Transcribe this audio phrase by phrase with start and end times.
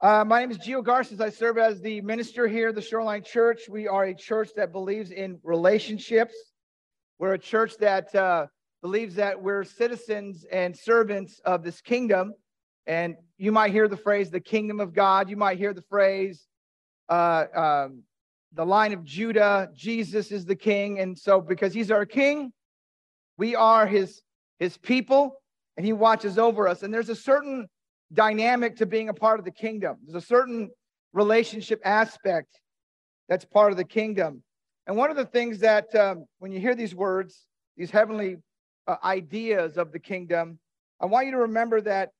[0.00, 1.20] Uh, my name is Gio Garces.
[1.20, 3.62] I serve as the minister here at the Shoreline Church.
[3.68, 6.34] We are a church that believes in relationships.
[7.18, 8.46] We're a church that uh,
[8.80, 12.34] believes that we're citizens and servants of this kingdom.
[12.86, 15.28] And you might hear the phrase the kingdom of God.
[15.28, 16.46] You might hear the phrase
[17.08, 18.04] uh, um,
[18.52, 21.00] the lion of Judah, Jesus is the king.
[21.00, 22.52] And so, because he's our king,
[23.36, 24.22] we are his,
[24.60, 25.42] his people,
[25.76, 26.84] and he watches over us.
[26.84, 27.66] And there's a certain
[28.12, 29.98] dynamic to being a part of the kingdom.
[30.04, 30.70] There's a certain
[31.12, 32.60] relationship aspect
[33.28, 34.42] that's part of the kingdom.
[34.86, 37.46] And one of the things that, um, when you hear these words,
[37.76, 38.36] these heavenly
[38.86, 40.58] uh, ideas of the kingdom,
[41.00, 42.10] I want you to remember that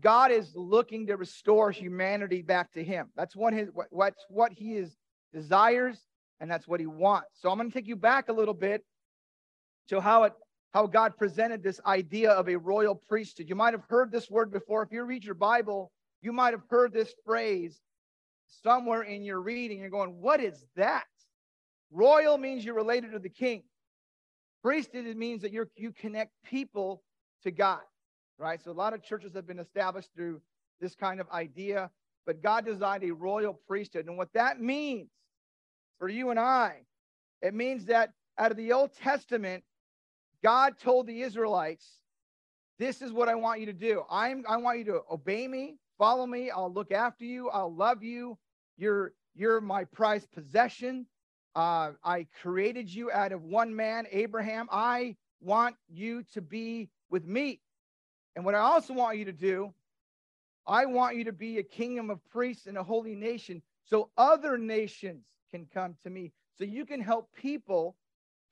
[0.00, 3.10] God is looking to restore humanity back to Him.
[3.14, 4.96] That's what his what, what's what He is
[5.32, 6.00] desires,
[6.40, 7.28] and that's what He wants.
[7.34, 8.82] So I'm going to take you back a little bit
[9.88, 10.32] to how it
[10.74, 13.48] how God presented this idea of a royal priesthood.
[13.48, 14.82] You might have heard this word before.
[14.82, 17.80] If you read your Bible, you might have heard this phrase
[18.64, 19.78] somewhere in your reading.
[19.78, 21.04] You're going, what is that?
[21.92, 23.62] Royal means you're related to the king.
[24.62, 27.04] Priesthood means that you you connect people
[27.44, 27.82] to God,
[28.36, 28.60] right?
[28.60, 30.40] So a lot of churches have been established through
[30.80, 31.88] this kind of idea,
[32.26, 34.06] but God designed a royal priesthood.
[34.08, 35.10] And what that means
[36.00, 36.80] for you and I,
[37.42, 39.62] it means that out of the Old Testament,
[40.44, 41.88] God told the Israelites,
[42.78, 44.02] This is what I want you to do.
[44.10, 46.50] I'm, I want you to obey me, follow me.
[46.50, 47.48] I'll look after you.
[47.48, 48.36] I'll love you.
[48.76, 51.06] You're, you're my prized possession.
[51.56, 54.68] Uh, I created you out of one man, Abraham.
[54.70, 57.60] I want you to be with me.
[58.36, 59.72] And what I also want you to do,
[60.66, 64.58] I want you to be a kingdom of priests and a holy nation so other
[64.58, 67.96] nations can come to me, so you can help people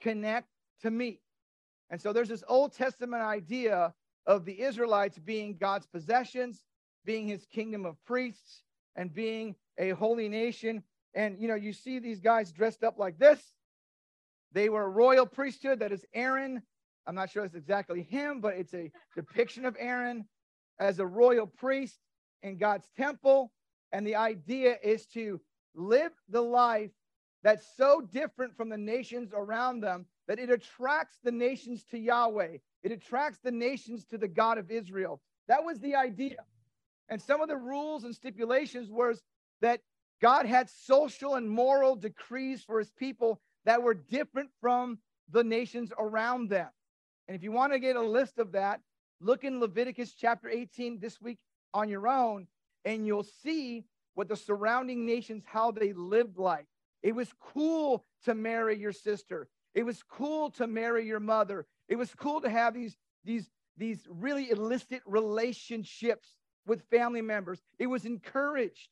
[0.01, 0.49] connect
[0.83, 1.22] to me.
[1.91, 3.93] And so there's this Old Testament idea
[4.27, 6.63] of the Israelites being God's possessions,
[7.05, 8.63] being his kingdom of priests,
[8.97, 10.83] and being a holy nation.
[11.15, 13.41] And, you know, you see these guys dressed up like this.
[14.53, 15.81] They were a royal priesthood.
[15.81, 16.63] That is Aaron.
[17.07, 20.27] I'm not sure it's exactly him, but it's a depiction of Aaron
[20.79, 21.99] as a royal priest
[22.43, 23.53] in God's temple.
[23.93, 25.41] And the idea is to
[25.75, 26.91] live the life
[27.43, 32.59] that's so different from the nations around them that it attracts the nations to Yahweh.
[32.83, 35.21] It attracts the nations to the God of Israel.
[35.49, 36.37] That was the idea.
[37.09, 39.23] And some of the rules and stipulations was
[39.61, 39.81] that
[40.21, 44.99] God had social and moral decrees for his people that were different from
[45.31, 46.69] the nations around them.
[47.27, 48.81] And if you want to get a list of that,
[49.21, 51.39] look in Leviticus chapter 18 this week
[51.75, 52.47] on your own,
[52.85, 53.85] and you'll see
[54.15, 56.67] what the surrounding nations, how they lived like.
[57.03, 59.49] It was cool to marry your sister.
[59.75, 61.67] It was cool to marry your mother.
[61.89, 66.29] It was cool to have these, these, these really illicit relationships
[66.67, 67.61] with family members.
[67.79, 68.89] It was encouraged.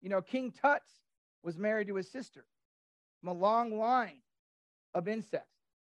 [0.00, 0.82] You know, King Tut
[1.42, 2.44] was married to his sister
[3.20, 4.20] from a long line
[4.94, 5.46] of incest.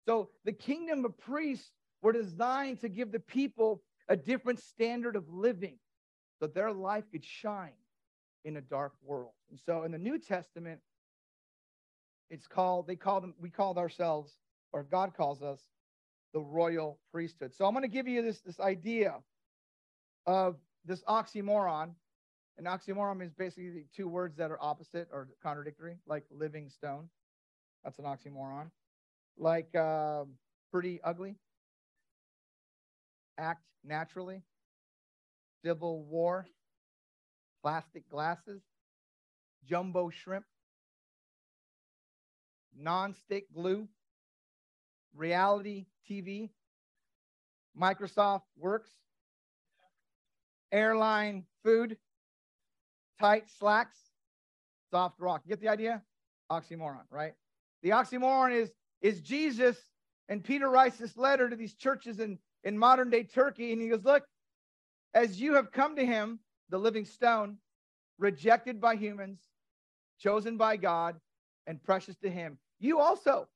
[0.07, 1.71] So the kingdom of priests
[2.03, 5.79] were designed to give the people a different standard of living
[6.41, 7.73] so their life could shine
[8.45, 9.33] in a dark world.
[9.51, 10.81] And so in the New Testament,
[12.31, 14.33] it's called, they call them, we called ourselves,
[14.73, 15.61] or God calls us,
[16.35, 17.55] the royal priesthood.
[17.55, 19.15] So I'm going to give you this, this idea
[20.27, 21.91] of this oxymoron.
[22.59, 27.09] An oxymoron is basically two words that are opposite or contradictory, like living stone.
[27.83, 28.71] That's an oxymoron.
[29.39, 30.25] Like uh,
[30.71, 31.37] pretty ugly,
[33.39, 34.43] act naturally,
[35.65, 36.47] civil war,
[37.63, 38.61] plastic glasses,
[39.65, 40.45] jumbo shrimp,
[42.79, 43.89] non-stick glue,
[45.15, 46.51] reality TV,
[47.79, 48.91] Microsoft Works,
[50.73, 51.97] airline food,
[53.21, 53.97] tight slacks,
[54.91, 55.43] soft rock.
[55.45, 56.03] You get the idea?
[56.51, 57.35] Oxymoron, right?
[57.83, 59.77] The oxymoron is is Jesus,
[60.29, 63.89] and Peter writes this letter to these churches in, in modern day Turkey, and he
[63.89, 64.25] goes, Look,
[65.15, 67.59] as you have come to him, the living stone,
[68.19, 69.39] rejected by humans,
[70.19, 71.17] chosen by God,
[71.67, 73.49] and precious to him, you also,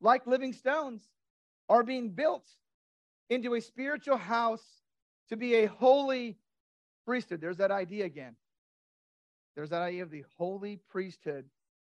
[0.00, 1.02] like living stones,
[1.68, 2.46] are being built
[3.30, 4.64] into a spiritual house
[5.28, 6.38] to be a holy
[7.04, 7.40] priesthood.
[7.40, 8.36] There's that idea again.
[9.54, 11.44] There's that idea of the holy priesthood,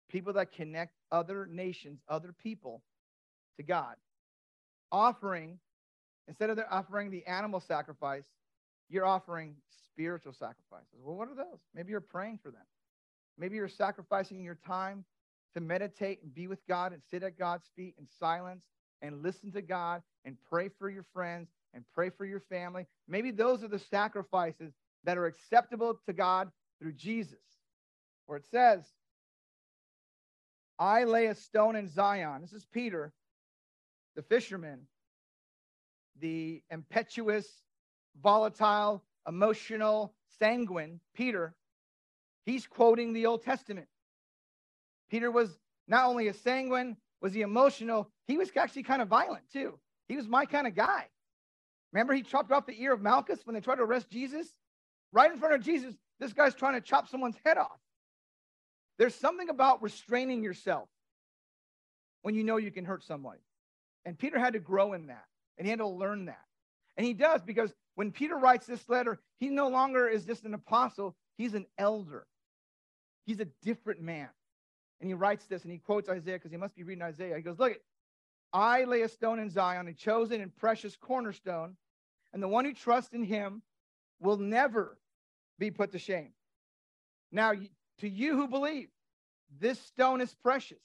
[0.09, 2.83] people that connect other nations, other people
[3.57, 3.95] to God.
[4.91, 5.59] Offering,
[6.27, 8.25] instead of offering the animal sacrifice,
[8.89, 9.55] you're offering
[9.91, 10.99] spiritual sacrifices.
[11.01, 11.59] Well, what are those?
[11.73, 12.65] Maybe you're praying for them.
[13.37, 15.05] Maybe you're sacrificing your time
[15.53, 18.63] to meditate and be with God and sit at God's feet in silence
[19.01, 22.85] and listen to God and pray for your friends and pray for your family.
[23.07, 24.73] Maybe those are the sacrifices
[25.03, 27.39] that are acceptable to God through Jesus,
[28.25, 28.83] where it says,
[30.79, 32.41] I lay a stone in Zion.
[32.41, 33.13] This is Peter,
[34.15, 34.81] the fisherman,
[36.19, 37.47] the impetuous,
[38.21, 41.53] volatile, emotional, sanguine Peter.
[42.45, 43.87] He's quoting the Old Testament.
[45.13, 49.43] Peter was not only a sanguine, was he emotional, he was actually kind of violent
[49.53, 49.77] too.
[50.07, 51.05] He was my kind of guy.
[51.91, 54.47] Remember, he chopped off the ear of Malchus when they tried to arrest Jesus?
[55.11, 57.77] Right in front of Jesus, this guy's trying to chop someone's head off.
[58.97, 60.89] There's something about restraining yourself
[62.23, 63.41] when you know you can hurt somebody.
[64.05, 65.25] And Peter had to grow in that,
[65.59, 66.41] and he had to learn that.
[66.97, 70.55] And he does because when Peter writes this letter, he no longer is just an
[70.55, 72.25] apostle, he's an elder.
[73.27, 74.29] He's a different man.
[75.03, 77.35] And he writes this and he quotes Isaiah because he must be reading Isaiah.
[77.35, 77.77] He goes, Look,
[78.53, 81.75] I lay a stone in Zion, a chosen and precious cornerstone,
[82.31, 83.63] and the one who trusts in him
[84.21, 84.97] will never
[85.59, 86.29] be put to shame.
[87.33, 87.51] Now,
[87.97, 88.87] to you who believe,
[89.59, 90.79] this stone is precious.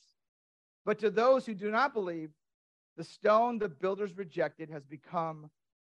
[0.85, 2.31] But to those who do not believe,
[2.97, 5.49] the stone the builders rejected has become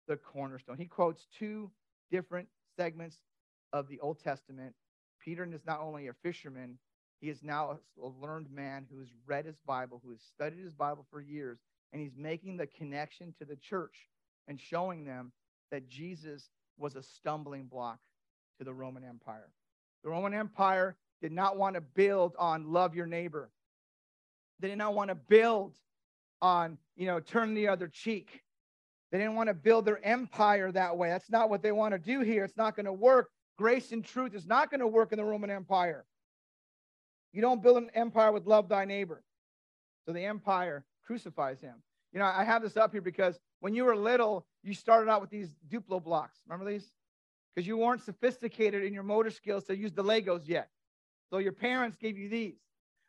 [0.08, 0.78] the cornerstone.
[0.78, 1.70] He quotes two
[2.10, 3.18] different segments
[3.72, 4.74] of the Old Testament.
[5.20, 6.80] Peter is not only a fisherman,
[7.20, 10.74] he is now a learned man who has read his Bible, who has studied his
[10.74, 11.58] Bible for years,
[11.92, 14.08] and he's making the connection to the church
[14.48, 15.32] and showing them
[15.70, 17.98] that Jesus was a stumbling block
[18.58, 19.50] to the Roman Empire.
[20.04, 23.50] The Roman Empire did not want to build on love your neighbor.
[24.60, 25.74] They did not want to build
[26.42, 28.42] on, you know, turn the other cheek.
[29.10, 31.08] They didn't want to build their empire that way.
[31.08, 32.44] That's not what they want to do here.
[32.44, 33.30] It's not going to work.
[33.56, 36.04] Grace and truth is not going to work in the Roman Empire.
[37.36, 39.22] You don't build an empire with love thy neighbor.
[40.06, 41.74] So the empire crucifies him.
[42.14, 45.20] You know, I have this up here because when you were little, you started out
[45.20, 46.38] with these Duplo blocks.
[46.48, 46.90] Remember these?
[47.54, 50.70] Because you weren't sophisticated in your motor skills to use the Legos yet.
[51.28, 52.56] So your parents gave you these.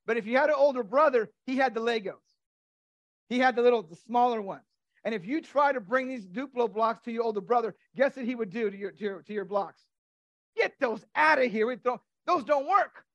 [0.06, 2.16] But if you had an older brother, he had the Legos.
[3.30, 4.66] He had the little, the smaller ones.
[5.06, 8.26] And if you try to bring these Duplo blocks to your older brother, guess what
[8.26, 9.80] he would do to your, to your, to your blocks?
[10.58, 11.74] Get those out of here.
[11.78, 13.06] Throw, those don't work.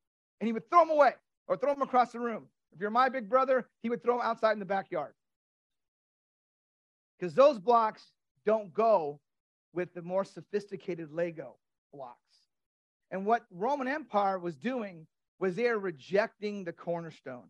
[0.43, 1.13] And he would throw them away
[1.47, 2.49] or throw them across the room.
[2.73, 5.15] If you're my big brother, he would throw them outside in the backyard.
[7.17, 8.11] Because those blocks
[8.45, 9.21] don't go
[9.73, 11.59] with the more sophisticated Lego
[11.95, 12.17] blocks.
[13.13, 15.07] And what Roman Empire was doing
[15.39, 17.47] was they are rejecting the cornerstone.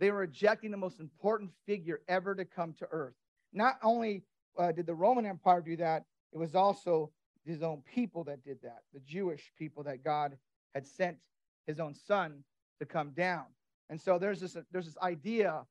[0.00, 3.16] They were rejecting the most important figure ever to come to earth.
[3.52, 4.22] Not only
[4.58, 7.10] uh, did the Roman Empire do that, it was also
[7.44, 10.38] his own people that did that, the Jewish people that God
[10.74, 11.18] had sent
[11.66, 12.44] his own son
[12.80, 13.44] to come down.
[13.90, 15.64] And so there's this, there's this idea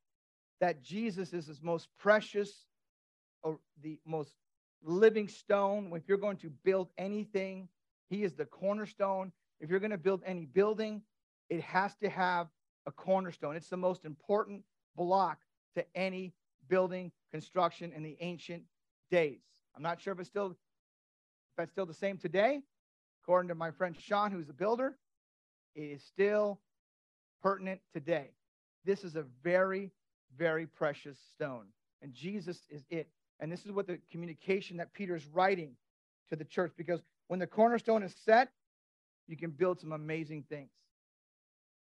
[0.59, 2.65] that Jesus is his most precious,
[3.41, 4.33] or the most
[4.83, 5.91] living stone.
[5.93, 7.67] If you're going to build anything,
[8.09, 9.31] he is the cornerstone.
[9.59, 11.01] If you're going to build any building,
[11.49, 12.47] it has to have
[12.85, 13.55] a cornerstone.
[13.55, 14.63] It's the most important
[14.95, 15.39] block
[15.75, 16.33] to any
[16.69, 18.63] building construction in the ancient
[19.09, 19.41] days.
[19.75, 22.61] I'm not sure if it's still if that's still the same today.
[23.23, 24.97] According to my friend Sean, who's a builder,
[25.75, 26.59] it is still
[27.41, 28.31] pertinent today.
[28.85, 29.91] This is a very,
[30.37, 31.65] very precious stone,
[32.01, 33.07] and Jesus is it.
[33.39, 35.75] And this is what the communication that Peter is writing
[36.29, 38.49] to the church because when the cornerstone is set,
[39.27, 40.69] you can build some amazing things.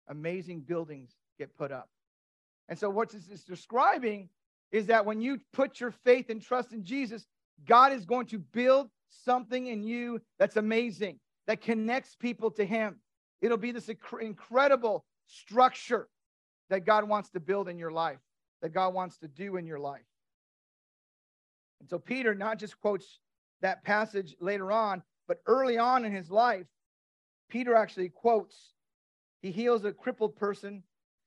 [0.08, 1.88] Amazing buildings get put up.
[2.68, 4.28] And so, what this is describing
[4.72, 7.26] is that when you put your faith and trust in Jesus,
[7.66, 8.88] God is going to build
[9.24, 12.96] something in you that's amazing, that connects people to Him.
[13.40, 16.08] It'll be this incredible structure
[16.68, 18.18] that God wants to build in your life,
[18.62, 20.04] that God wants to do in your life.
[21.80, 23.18] And so Peter not just quotes
[23.62, 26.66] that passage later on, but early on in his life,
[27.48, 28.74] Peter actually quotes,
[29.42, 30.82] he heals a crippled person,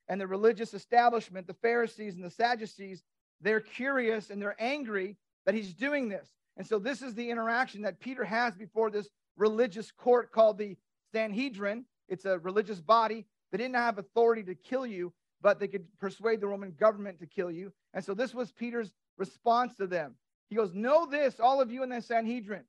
[0.07, 3.03] and the religious establishment, the Pharisees and the Sadducees,
[3.41, 6.29] they're curious and they're angry that he's doing this.
[6.57, 10.77] And so this is the interaction that Peter has before this religious court called the
[11.11, 11.85] Sanhedrin.
[12.07, 13.25] It's a religious body.
[13.51, 17.27] They didn't have authority to kill you, but they could persuade the Roman government to
[17.27, 17.71] kill you.
[17.93, 20.15] And so this was Peter's response to them.
[20.49, 22.63] He goes, Know this, all of you in the Sanhedrin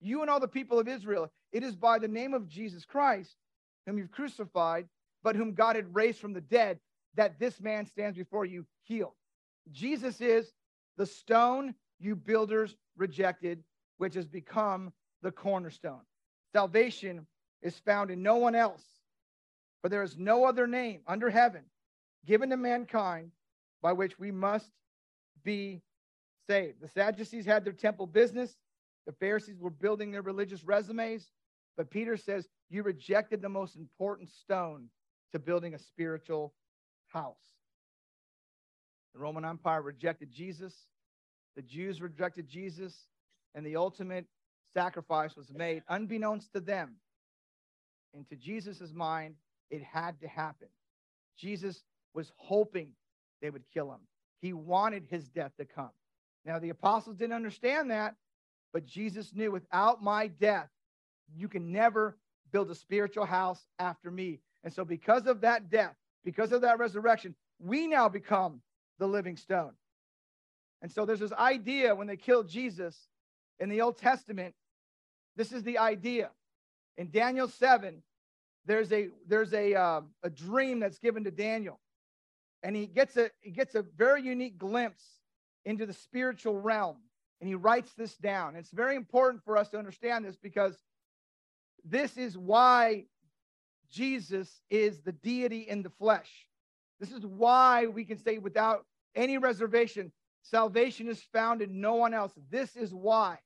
[0.00, 3.36] you and all the people of Israel, it is by the name of Jesus Christ,
[3.86, 4.88] whom you've crucified,
[5.22, 6.78] but whom God had raised from the dead,
[7.14, 9.12] that this man stands before you healed.
[9.70, 10.52] Jesus is
[10.96, 13.62] the stone you builders rejected,
[13.98, 16.00] which has become the cornerstone.
[16.52, 17.26] Salvation
[17.62, 18.84] is found in no one else,
[19.82, 21.62] for there is no other name under heaven
[22.26, 23.30] given to mankind
[23.82, 24.70] by which we must
[25.42, 25.80] be
[26.46, 26.80] saved.
[26.80, 28.56] The Sadducees had their temple business.
[29.06, 31.30] The Pharisees were building their religious resumes.
[31.76, 34.88] But Peter says, You rejected the most important stone
[35.32, 36.52] to building a spiritual
[37.08, 37.36] house.
[39.14, 40.74] The Roman Empire rejected Jesus,
[41.56, 43.08] the Jews rejected Jesus,
[43.54, 44.26] and the ultimate
[44.72, 46.96] sacrifice was made unbeknownst to them.
[48.14, 49.34] Into Jesus' mind,
[49.70, 50.68] it had to happen.
[51.38, 51.82] Jesus
[52.14, 52.90] was hoping
[53.40, 54.00] they would kill him.
[54.40, 55.90] He wanted his death to come.
[56.44, 58.14] Now, the apostles didn't understand that,
[58.72, 60.68] but Jesus knew without my death,
[61.36, 62.16] you can never
[62.50, 64.40] build a spiritual house after me.
[64.64, 68.60] And so, because of that death, because of that resurrection, we now become
[68.98, 69.72] the living stone.
[70.82, 72.96] And so, there's this idea when they killed Jesus
[73.58, 74.54] in the Old Testament.
[75.36, 76.30] This is the idea.
[77.00, 78.02] In Daniel 7,
[78.66, 81.80] there's a there's a uh, a dream that's given to Daniel,
[82.62, 85.02] and he gets a he gets a very unique glimpse
[85.64, 86.98] into the spiritual realm,
[87.40, 88.54] and he writes this down.
[88.54, 90.76] It's very important for us to understand this because
[91.86, 93.06] this is why
[93.90, 96.46] Jesus is the deity in the flesh.
[97.00, 102.12] This is why we can say without any reservation, salvation is found in no one
[102.12, 102.32] else.
[102.50, 103.38] This is why.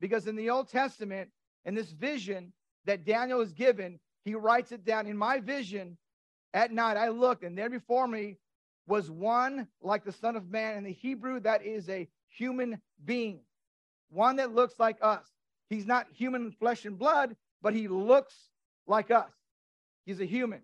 [0.00, 1.30] Because in the Old Testament,
[1.64, 2.52] in this vision
[2.86, 5.06] that Daniel is given, he writes it down.
[5.06, 5.96] In my vision
[6.54, 8.36] at night, I looked, and there before me
[8.86, 10.78] was one like the Son of Man.
[10.78, 13.40] In the Hebrew, that is a human being,
[14.10, 15.26] one that looks like us.
[15.68, 18.34] He's not human flesh and blood, but he looks
[18.86, 19.30] like us.
[20.06, 20.62] He's a human.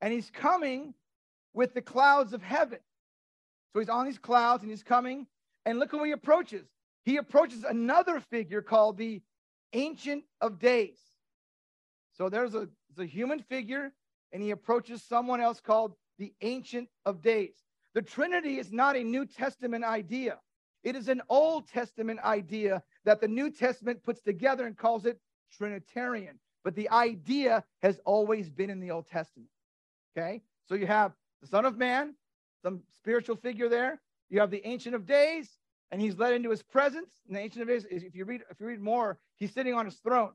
[0.00, 0.94] And he's coming
[1.54, 2.78] with the clouds of heaven.
[3.72, 5.26] So he's on these clouds and he's coming.
[5.64, 6.66] And look who he approaches.
[7.04, 9.22] He approaches another figure called the
[9.72, 10.98] Ancient of Days.
[12.18, 13.92] So there's a, a human figure,
[14.32, 17.54] and he approaches someone else called the Ancient of Days.
[17.94, 20.38] The Trinity is not a New Testament idea.
[20.82, 25.20] It is an Old Testament idea that the New Testament puts together and calls it
[25.56, 26.38] Trinitarian.
[26.64, 29.48] But the idea has always been in the Old Testament.
[30.16, 30.42] Okay?
[30.68, 32.14] So you have the Son of Man,
[32.62, 34.00] some spiritual figure there.
[34.28, 35.48] You have the Ancient of Days,
[35.92, 37.12] and he's led into his presence.
[37.28, 39.84] And the Ancient of Days, if you read, if you read more, he's sitting on
[39.84, 40.32] his throne.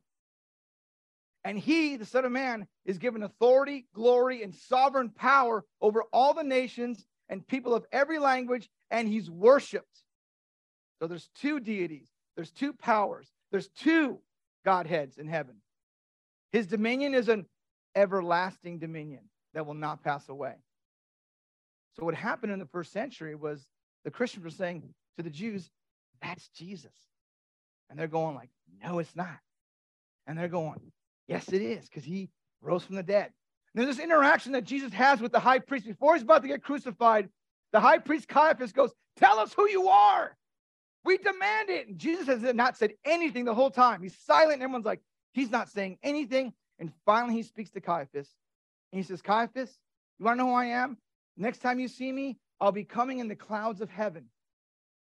[1.43, 6.33] And he, the Son of Man, is given authority, glory, and sovereign power over all
[6.33, 10.03] the nations and people of every language, and he's worshiped.
[10.99, 14.19] So there's two deities, there's two powers, there's two
[14.63, 15.55] Godheads in heaven.
[16.51, 17.45] His dominion is an
[17.95, 19.23] everlasting dominion
[19.53, 20.55] that will not pass away.
[21.97, 23.65] So what happened in the first century was
[24.03, 25.69] the Christians were saying to the Jews,
[26.21, 26.93] that's Jesus.
[27.89, 28.49] And they're going like,
[28.83, 29.39] no, it's not.
[30.25, 30.79] And they're going,
[31.27, 32.29] Yes, it is, because he
[32.61, 33.31] rose from the dead.
[33.73, 36.63] There's this interaction that Jesus has with the high priest before he's about to get
[36.63, 37.29] crucified.
[37.71, 40.35] The high priest Caiaphas goes, Tell us who you are.
[41.05, 41.87] We demand it.
[41.87, 44.01] And Jesus has not said anything the whole time.
[44.01, 44.53] He's silent.
[44.53, 45.01] And everyone's like,
[45.33, 46.53] He's not saying anything.
[46.79, 48.29] And finally, he speaks to Caiaphas.
[48.91, 49.77] And he says, Caiaphas,
[50.19, 50.97] you want to know who I am?
[51.35, 54.25] Next time you see me, I'll be coming in the clouds of heaven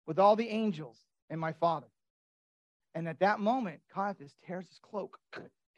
[0.07, 0.99] with all the angels
[1.31, 1.87] and my Father.
[2.95, 5.19] And at that moment, Caiaphas tears his cloak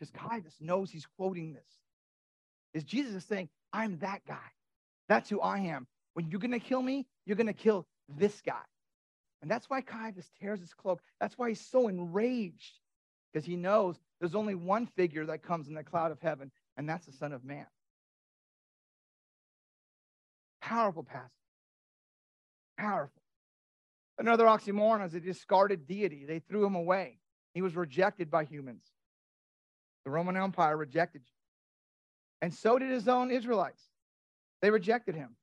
[0.02, 1.62] because Caiaphas knows he's quoting this.
[2.74, 4.34] Is Jesus is saying, I'm that guy.
[5.08, 5.86] That's who I am.
[6.14, 8.64] When you're going to kill me, you're going to kill this guy.
[9.42, 11.00] And that's why Caiaphas tears his cloak.
[11.20, 12.80] That's why he's so enraged
[13.32, 16.88] because he knows there's only one figure that comes in the cloud of heaven, and
[16.88, 17.66] that's the Son of Man.
[20.60, 21.30] Powerful passage.
[22.76, 23.22] Powerful.
[24.18, 26.24] Another oxymoron is a discarded deity.
[26.26, 27.18] They threw him away.
[27.54, 28.82] He was rejected by humans.
[30.04, 31.32] The Roman Empire rejected you.
[32.40, 33.82] And so did his own Israelites.
[34.60, 35.36] They rejected him.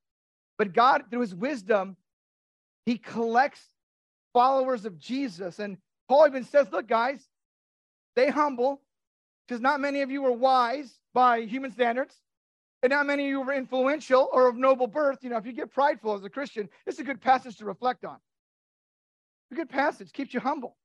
[0.58, 1.96] But God, through his wisdom,
[2.86, 3.62] he collects
[4.34, 5.60] followers of Jesus.
[5.60, 7.26] And Paul even says, look, guys,
[8.14, 8.82] stay humble,
[9.48, 12.16] because not many of you were wise by human standards.
[12.82, 15.20] And not many of you were influential or of noble birth.
[15.22, 18.06] You know, if you get prideful as a Christian, it's a good passage to reflect
[18.06, 18.18] on.
[19.52, 20.78] A good passage keeps you humble.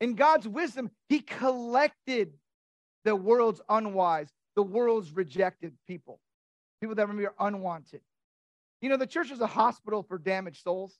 [0.00, 2.34] In God's wisdom, he collected
[3.04, 6.20] the world's unwise, the world's rejected people,
[6.80, 8.00] people that maybe are unwanted.
[8.80, 10.98] You know, the church is a hospital for damaged souls.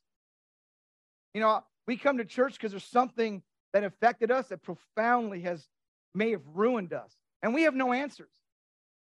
[1.34, 5.66] You know, we come to church because there's something that affected us that profoundly has
[6.14, 8.30] may have ruined us, and we have no answers.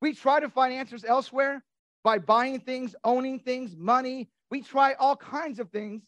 [0.02, 1.64] We try to find answers elsewhere
[2.04, 4.30] by buying things, owning things, money.
[4.50, 6.04] We try all kinds of things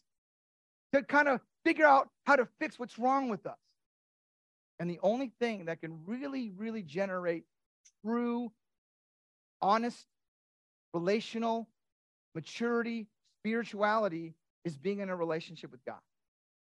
[0.92, 3.58] to kind of figure out how to fix what's wrong with us.
[4.78, 7.44] And the only thing that can really, really generate
[8.04, 8.52] true,
[9.60, 10.06] honest,
[10.94, 11.68] relational
[12.34, 13.08] maturity,
[13.40, 15.98] spirituality is being in a relationship with God.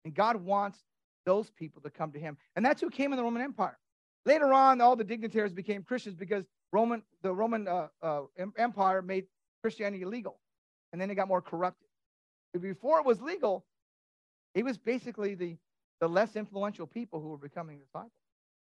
[0.04, 0.78] And God wants
[1.26, 2.38] those people to come to him.
[2.56, 3.78] And that's who came in the Roman Empire.
[4.24, 8.22] Later on, all the dignitaries became Christians because Roman, the Roman uh, uh,
[8.56, 9.26] Empire made
[9.62, 10.38] Christianity illegal,
[10.92, 11.88] and then it got more corrupted.
[12.52, 13.64] But before it was legal,
[14.54, 15.56] it was basically the,
[16.00, 18.12] the less influential people who were becoming disciples.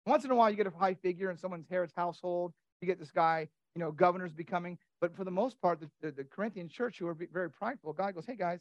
[0.06, 2.52] Once in a while, you get a high figure in someone's Herod's household.
[2.80, 4.78] You get this guy, you know, governors becoming.
[5.00, 8.14] But for the most part, the, the, the Corinthian church, who are very prideful, God
[8.14, 8.60] goes, hey, guys,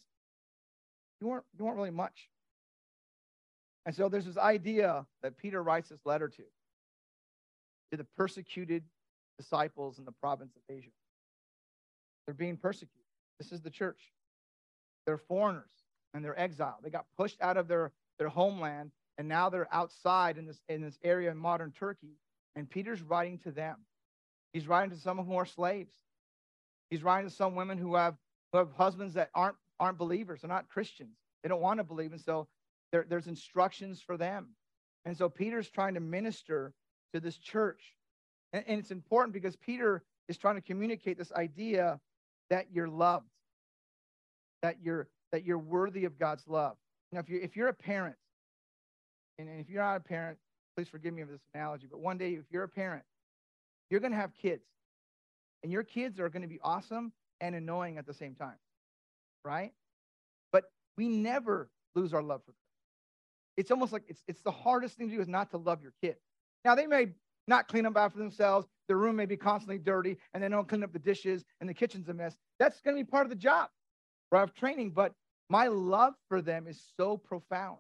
[1.21, 2.29] you weren't, you weren't really much.
[3.85, 6.43] And so there's this idea that Peter writes this letter to,
[7.91, 8.83] to the persecuted
[9.37, 10.89] disciples in the province of Asia.
[12.25, 13.05] They're being persecuted.
[13.37, 14.11] This is the church.
[15.05, 15.69] They're foreigners
[16.13, 16.77] and they're exiled.
[16.83, 20.81] They got pushed out of their, their homeland and now they're outside in this, in
[20.81, 22.17] this area in modern Turkey.
[22.55, 23.77] And Peter's writing to them.
[24.53, 25.93] He's writing to some who are slaves.
[26.89, 28.15] He's writing to some women who have,
[28.51, 31.15] who have husbands that aren't, aren't believers, they're not Christians.
[31.43, 32.11] They don't want to believe.
[32.11, 32.47] And so
[32.91, 34.49] there, there's instructions for them.
[35.05, 36.73] And so Peter's trying to minister
[37.13, 37.81] to this church.
[38.53, 41.99] And, and it's important because Peter is trying to communicate this idea
[42.49, 43.29] that you're loved,
[44.61, 46.77] that you're that you're worthy of God's love.
[47.15, 48.17] Now, if you if you're a parent,
[49.39, 50.37] and, and if you're not a parent,
[50.75, 53.03] please forgive me of this analogy, but one day if you're a parent,
[53.89, 54.65] you're going to have kids,
[55.63, 58.57] and your kids are going to be awesome and annoying at the same time,
[59.45, 59.71] right?
[60.51, 60.65] But
[60.97, 62.57] we never lose our love for them.
[63.55, 65.93] It's almost like it's it's the hardest thing to do is not to love your
[66.01, 66.17] kid.
[66.65, 67.13] Now they may
[67.47, 68.67] not clean up after themselves.
[68.89, 71.73] Their room may be constantly dirty, and they don't clean up the dishes, and the
[71.73, 72.35] kitchen's a mess.
[72.59, 73.69] That's going to be part of the job,
[74.33, 74.43] right?
[74.43, 74.89] Of training.
[74.89, 75.13] But
[75.49, 77.77] my love for them is so profound,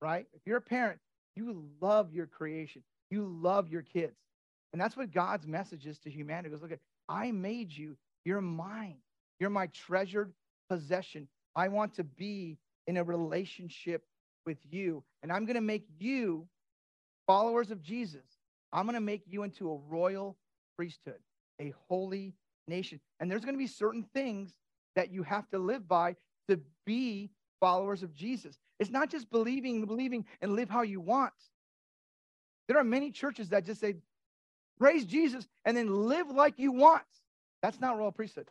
[0.00, 0.26] right?
[0.34, 0.98] If you're a parent,
[1.34, 4.16] you love your creation, you love your kids.
[4.72, 6.50] And that's what God's message is to humanity.
[6.50, 7.96] Goes, look at, I made you.
[8.24, 8.98] You're mine.
[9.40, 10.32] You're my treasured
[10.68, 11.28] possession.
[11.56, 14.04] I want to be in a relationship
[14.44, 15.02] with you.
[15.22, 16.46] And I'm going to make you
[17.26, 18.24] followers of Jesus.
[18.72, 20.36] I'm going to make you into a royal
[20.76, 21.18] priesthood,
[21.60, 22.34] a holy
[22.66, 23.00] nation.
[23.20, 24.52] And there's going to be certain things
[24.96, 26.16] that you have to live by
[26.48, 27.30] to be
[27.60, 28.58] followers of Jesus.
[28.78, 31.32] It's not just believing, believing, and live how you want.
[32.68, 33.96] There are many churches that just say,
[34.78, 37.02] praise Jesus, and then live like you want.
[37.62, 38.50] That's not royal priesthood.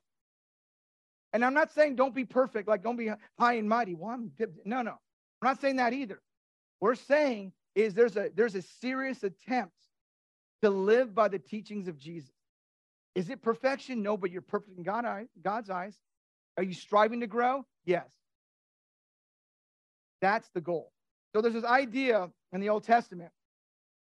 [1.34, 3.96] And I'm not saying don't be perfect, like don't be high and mighty.
[3.96, 4.32] Well, I'm,
[4.66, 4.92] no, no.
[4.92, 6.20] I'm not saying that either.
[6.80, 9.76] We're saying is there's a there's a serious attempt
[10.64, 12.32] to live by the teachings of Jesus.
[13.14, 14.02] Is it perfection?
[14.02, 15.06] No, but you're perfect in God,
[15.42, 15.96] God's eyes.
[16.58, 17.66] Are you striving to grow?
[17.88, 18.06] Yes.
[20.22, 20.92] That's the goal.
[21.34, 23.32] So there's this idea in the Old Testament,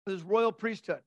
[0.06, 1.02] this royal priesthood.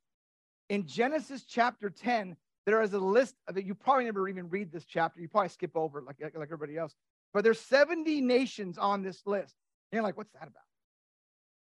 [0.70, 3.64] In Genesis chapter 10, there is a list of it.
[3.64, 5.20] You probably never even read this chapter.
[5.20, 6.94] You probably skip over it like, like everybody else.
[7.34, 9.56] But there's 70 nations on this list.
[9.90, 10.62] And you're like, what's that about?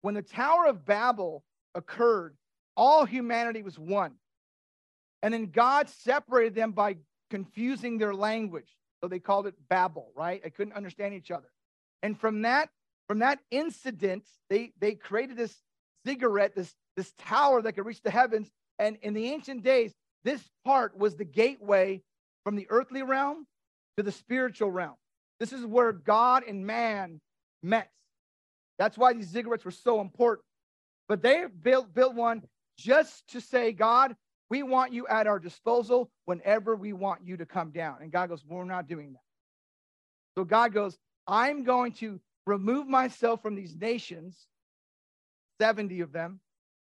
[0.01, 2.35] When the Tower of Babel occurred,
[2.75, 4.15] all humanity was one.
[5.23, 6.97] And then God separated them by
[7.29, 8.67] confusing their language.
[9.01, 10.41] So they called it Babel, right?
[10.43, 11.49] They couldn't understand each other.
[12.03, 12.69] And from that,
[13.07, 15.55] from that incident, they, they created this
[16.07, 18.49] ziggurat, this, this tower that could reach the heavens.
[18.79, 22.01] And in the ancient days, this part was the gateway
[22.43, 23.45] from the earthly realm
[23.97, 24.95] to the spiritual realm.
[25.39, 27.19] This is where God and man
[27.63, 27.89] met.
[28.77, 30.45] That's why these ziggurats were so important.
[31.07, 32.43] But they built, built one
[32.77, 34.15] just to say, God,
[34.51, 37.99] we want you at our disposal whenever we want you to come down.
[38.01, 39.21] And God goes, We're not doing that.
[40.35, 44.37] So God goes, I'm going to remove myself from these nations,
[45.61, 46.41] 70 of them,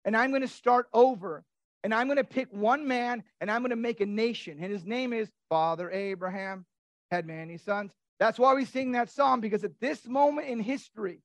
[0.05, 1.43] and I'm going to start over.
[1.83, 4.57] And I'm going to pick one man and I'm going to make a nation.
[4.61, 6.65] And his name is Father Abraham,
[7.09, 7.91] had many sons.
[8.19, 11.21] That's why we sing that song, because at this moment in history,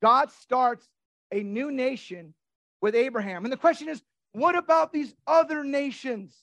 [0.00, 0.86] God starts
[1.30, 2.32] a new nation
[2.80, 3.44] with Abraham.
[3.44, 6.34] And the question is, what about these other nations?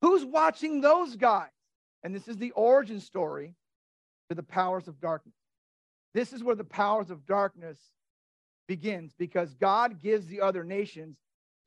[0.00, 1.50] Who's watching those guys?
[2.02, 3.54] And this is the origin story
[4.28, 5.34] to the powers of darkness.
[6.14, 7.78] This is where the powers of darkness
[8.66, 11.16] begins because God gives the other nations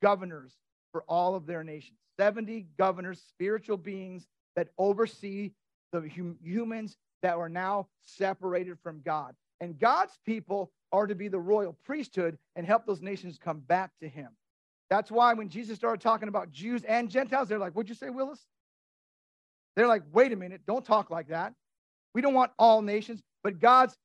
[0.00, 0.52] governors
[0.90, 5.52] for all of their nations 70 governors, spiritual beings that oversee
[5.92, 9.34] the hum- humans that are now separated from God.
[9.60, 13.90] And God's people are to be the royal priesthood and help those nations come back
[14.00, 14.28] to him.
[14.92, 18.10] That's why when Jesus started talking about Jews and Gentiles, they're like, What'd you say,
[18.10, 18.44] Willis?
[19.74, 21.54] They're like, Wait a minute, don't talk like that.
[22.14, 23.96] We don't want all nations, but God's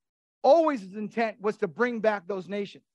[0.43, 2.85] always his intent was to bring back those nations.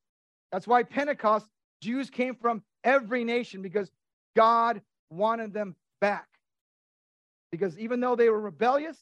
[0.51, 1.45] That's why Pentecost,
[1.83, 3.91] Jews came from every nation because
[4.35, 6.25] God wanted them back.
[7.51, 8.97] Because even though they were rebellious,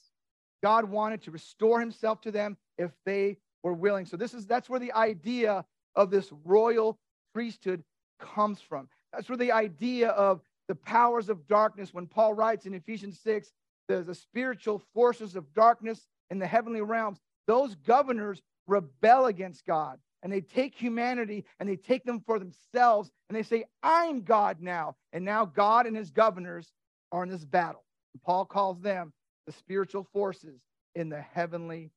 [0.62, 4.06] God wanted to restore himself to them if they were willing.
[4.06, 5.64] So this is that's where the idea
[5.96, 7.00] of this royal
[7.34, 7.86] priesthood
[8.22, 8.88] comes from.
[9.12, 13.52] That's where the idea of the powers of darkness, when Paul writes in Ephesians 6,
[13.88, 20.00] the, the spiritual forces of darkness in the heavenly realms, those governors rebel against God
[20.24, 24.58] and they take humanity and they take them for themselves and they say, I'm God
[24.62, 24.96] now.
[25.14, 26.72] And now God and his governors
[27.12, 27.84] are in this battle.
[28.14, 29.14] And Paul calls them
[29.48, 30.62] the spiritual forces
[30.96, 31.92] in the heavenly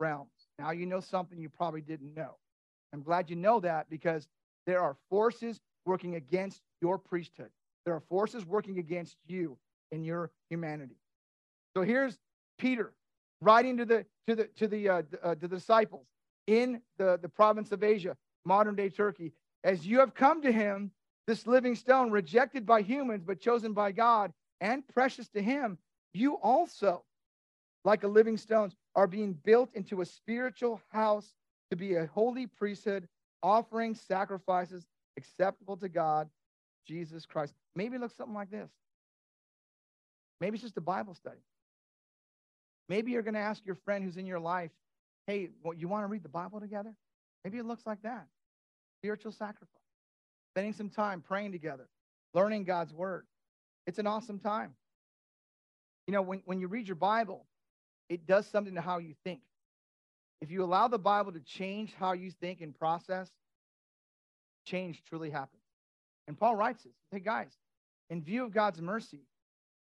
[0.00, 0.30] realms.
[0.58, 2.36] Now you know something you probably didn't know.
[2.92, 4.26] I'm glad you know that because
[4.66, 7.50] there are forces working against your priesthood.
[7.84, 9.56] There are forces working against you
[9.92, 10.96] in your humanity.
[11.74, 12.18] So here's
[12.58, 12.92] Peter
[13.40, 16.06] writing to the to the to the uh, uh, to the disciples
[16.46, 19.32] in the, the province of Asia, modern day Turkey.
[19.64, 20.90] As you have come to him,
[21.26, 25.78] this living stone, rejected by humans, but chosen by God and precious to him,
[26.14, 27.04] you also,
[27.84, 31.34] like a living stone, are being built into a spiritual house
[31.70, 33.08] to be a holy priesthood,
[33.42, 36.28] offering sacrifices acceptable to God,
[36.86, 37.54] Jesus Christ.
[37.74, 38.70] Maybe it looks something like this.
[40.40, 41.40] Maybe it's just a Bible study.
[42.88, 44.70] Maybe you're going to ask your friend who's in your life,
[45.26, 46.94] hey, well, you want to read the Bible together?
[47.44, 48.26] Maybe it looks like that
[48.98, 49.68] spiritual sacrifice,
[50.52, 51.86] spending some time praying together,
[52.34, 53.24] learning God's word.
[53.86, 54.74] It's an awesome time.
[56.06, 57.46] You know, when, when you read your Bible,
[58.08, 59.40] it does something to how you think.
[60.40, 63.30] If you allow the Bible to change how you think and process,
[64.64, 65.62] change truly happens.
[66.28, 67.52] And Paul writes this Hey, guys,
[68.10, 69.20] in view of God's mercy,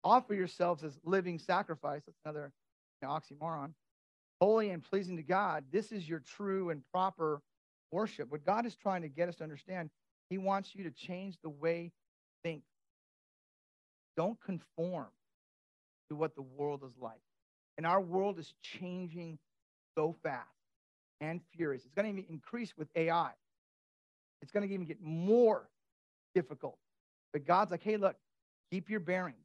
[0.04, 2.02] offer yourselves as living sacrifice.
[2.06, 2.52] That's another
[3.00, 3.72] you know, oxymoron
[4.42, 7.40] holy and pleasing to God, this is your true and proper
[7.92, 8.28] worship.
[8.28, 9.88] What God is trying to get us to understand,
[10.30, 11.90] He wants you to change the way you
[12.42, 12.64] think.
[14.16, 15.06] Don't conform
[16.08, 17.20] to what the world is like.
[17.78, 19.38] And our world is changing
[19.96, 20.48] so fast
[21.20, 21.85] and furious.
[21.85, 23.31] It's going to even increase with AI.
[24.40, 25.68] It's going to even get more
[26.35, 26.78] difficult.
[27.33, 28.16] But God's like, hey, look,
[28.70, 29.37] keep your bearings.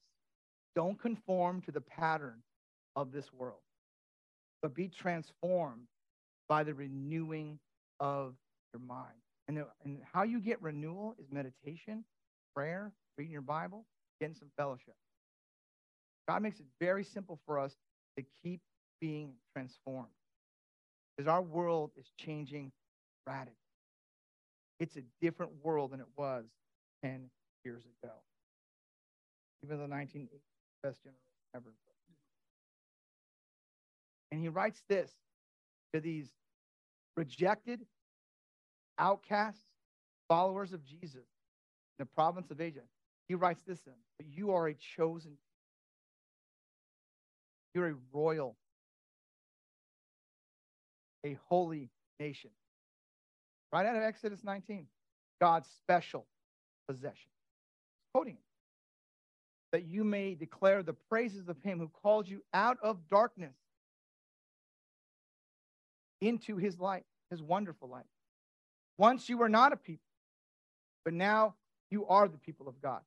[0.75, 2.41] Don't conform to the pattern
[2.95, 3.59] of this world
[4.61, 5.87] but be transformed
[6.47, 7.59] by the renewing
[7.99, 8.35] of
[8.73, 9.13] your mind.
[9.47, 12.03] And, the, and how you get renewal is meditation,
[12.55, 13.85] prayer, reading your Bible,
[14.19, 14.95] getting some fellowship.
[16.27, 17.73] God makes it very simple for us
[18.17, 18.59] to keep
[18.99, 20.09] being transformed
[21.17, 22.71] because our world is changing
[23.25, 23.55] radically.
[24.79, 26.45] It's a different world than it was
[27.03, 27.29] 10
[27.65, 28.13] years ago.
[29.63, 30.29] Even the 1980s
[30.83, 31.21] best generation
[31.55, 31.73] ever.
[34.31, 35.11] And he writes this
[35.93, 36.27] to these
[37.15, 37.79] rejected,
[38.99, 39.63] outcasts,
[40.27, 42.81] followers of Jesus in the province of Asia.
[43.27, 45.37] He writes this in, but you are a chosen,
[47.73, 48.55] you're a royal,
[51.27, 52.49] a holy nation.
[53.71, 54.87] Right out of Exodus 19,
[55.41, 56.25] God's special
[56.87, 57.29] possession.
[58.13, 58.37] Quoting.
[59.73, 63.55] That you may declare the praises of him who called you out of darkness
[66.21, 68.05] into his light, his wonderful light.
[68.97, 70.01] Once you were not a people,
[71.03, 71.53] but now
[71.91, 73.01] you are the people of God.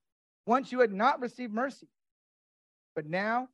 [0.47, 1.89] Once you had not received mercy,
[2.95, 3.49] but now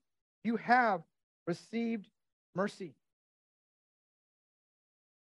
[0.44, 1.02] you have
[1.46, 2.08] received
[2.54, 2.94] mercy.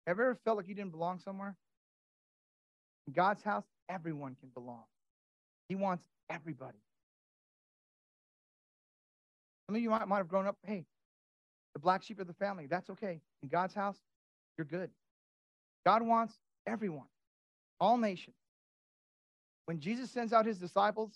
[0.05, 1.55] Ever felt like you didn't belong somewhere?
[3.07, 4.83] In God's house, everyone can belong.
[5.69, 6.77] He wants everybody.
[9.67, 10.85] Some of you might, might have grown up, hey,
[11.73, 12.67] the black sheep of the family.
[12.67, 13.21] That's okay.
[13.41, 13.97] In God's house,
[14.57, 14.89] you're good.
[15.85, 16.33] God wants
[16.67, 17.07] everyone,
[17.79, 18.35] all nations.
[19.65, 21.11] When Jesus sends out his disciples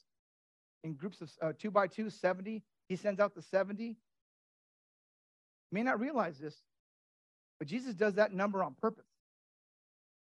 [0.84, 3.84] in groups of uh, two by two, 70, he sends out the 70.
[3.84, 3.96] You
[5.72, 6.56] may not realize this,
[7.60, 9.06] but Jesus does that number on purpose.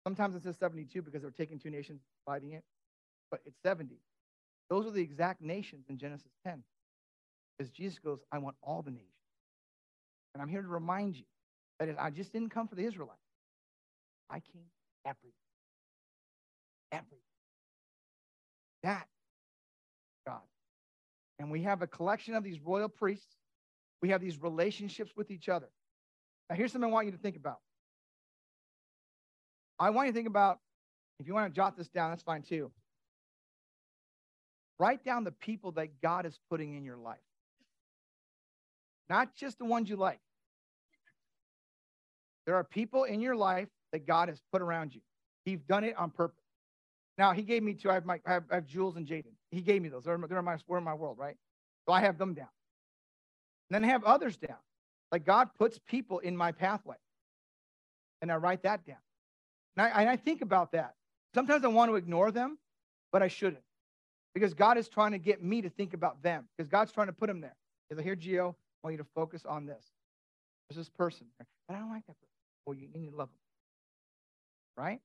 [0.05, 2.62] Sometimes it says 72 because they're taking two nations, fighting it,
[3.31, 3.97] but it's 70.
[4.71, 6.62] Those are the exact nations in Genesis 10.
[7.59, 9.11] Because Jesus goes, I want all the nations.
[10.35, 11.25] And I'm here to remind you
[11.81, 13.19] that I just didn't come for the Israelites.
[14.31, 14.67] I came
[15.05, 15.33] every,
[16.93, 17.19] every.
[18.83, 19.07] That
[20.27, 20.41] God.
[21.39, 23.37] And we have a collection of these royal priests.
[24.03, 25.69] We have these relationships with each other.
[26.48, 27.59] Now, here's something I want you to think about.
[29.78, 30.61] I want you to think about,
[31.18, 32.70] if you want to jot this down, that's fine too.
[34.78, 37.18] Write down the people that God is putting in your life,
[39.09, 40.20] not just the ones you like.
[42.46, 45.00] There are people in your life that God has put around you.
[45.44, 46.44] He's done it on purpose.
[47.18, 47.90] Now, he gave me two.
[47.90, 49.32] I have, my, I have, I have Jules and Jaden.
[49.50, 50.04] He gave me those.
[50.04, 51.37] They're, they're, in my, they're in my world, right?
[51.87, 52.48] So I have them down.
[53.70, 54.59] And then I have others down.
[55.12, 56.97] Like God puts people in my pathway.
[58.23, 58.97] And I write that down.
[59.77, 60.95] And I, and I think about that.
[61.35, 62.59] Sometimes I want to ignore them,
[63.12, 63.62] but I shouldn't.
[64.35, 67.12] Because God is trying to get me to think about them, because God's trying to
[67.12, 67.57] put them there.
[67.88, 69.83] Because here, Gio, I want you to focus on this.
[70.69, 72.33] There's this person, but I don't like that person.
[72.66, 74.85] Well, you need to love them.
[74.85, 75.01] Right?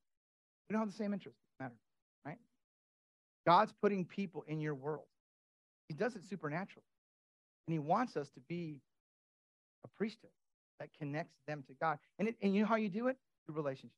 [0.69, 1.39] We don't have the same interests.
[1.59, 1.75] Matter,
[2.25, 2.37] right?
[3.45, 5.05] God's putting people in your world.
[5.87, 6.85] He does it supernaturally.
[7.67, 8.81] And he wants us to be
[9.83, 10.31] a priesthood
[10.79, 11.99] that connects them to God.
[12.19, 13.17] And, it, and you know how you do it?
[13.45, 13.97] Through relationship,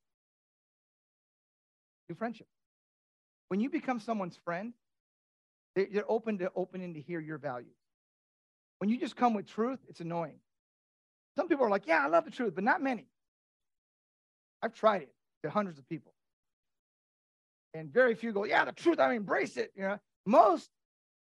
[2.08, 2.48] through friendship.
[3.50, 4.74] When you become someone's friend,
[5.76, 7.76] they're open to opening to hear your values.
[8.80, 10.39] When you just come with truth, it's annoying.
[11.36, 13.08] Some people are like, yeah, I love the truth, but not many.
[14.62, 16.13] I've tried it to hundreds of people.
[17.74, 19.72] And very few go, yeah, the truth, I embrace it.
[19.76, 20.69] You know, most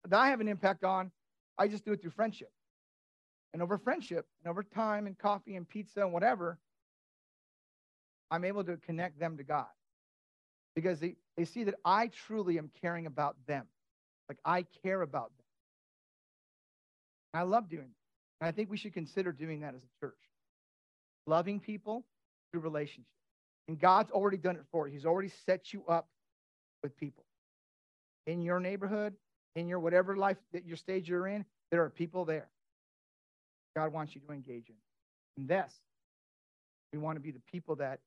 [0.08, 1.12] that I have an impact on,
[1.58, 2.50] I just do it through friendship.
[3.56, 6.60] And over friendship and over time and coffee and pizza and whatever,
[8.30, 9.68] I'm able to connect them to God
[10.76, 13.64] because they, they see that I truly am caring about them.
[14.28, 15.46] Like I care about them.
[17.34, 18.42] I love doing that.
[18.46, 20.20] And I think we should consider doing that as a church.
[21.26, 22.04] Loving people
[22.52, 23.08] through relationships.
[23.70, 24.94] And God's already done it for you.
[24.94, 26.10] He's already set you up
[26.84, 27.24] with people.
[28.28, 29.14] In your neighborhood,
[29.56, 32.50] in your whatever life that your stage you're in, there are people there.
[33.76, 34.76] God wants you to engage in.
[35.38, 35.74] And this,
[36.94, 38.00] we want to be the people that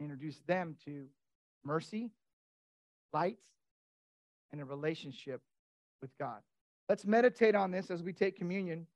[0.00, 1.06] introduce them to
[1.64, 2.10] mercy,
[3.12, 3.38] light,
[4.52, 5.40] and a relationship
[6.02, 6.40] with God.
[6.88, 8.86] Let's meditate on this as we take communion.